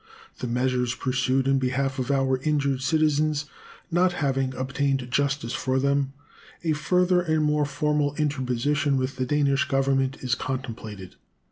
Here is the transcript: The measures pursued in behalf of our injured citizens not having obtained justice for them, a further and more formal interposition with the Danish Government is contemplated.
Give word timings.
The 0.39 0.47
measures 0.47 0.95
pursued 0.95 1.47
in 1.47 1.59
behalf 1.59 1.99
of 1.99 2.09
our 2.09 2.39
injured 2.39 2.81
citizens 2.81 3.45
not 3.91 4.13
having 4.13 4.55
obtained 4.55 5.11
justice 5.11 5.53
for 5.53 5.77
them, 5.77 6.13
a 6.63 6.73
further 6.73 7.21
and 7.21 7.43
more 7.43 7.65
formal 7.67 8.15
interposition 8.15 8.97
with 8.97 9.17
the 9.17 9.27
Danish 9.27 9.65
Government 9.67 10.17
is 10.21 10.33
contemplated. 10.33 11.17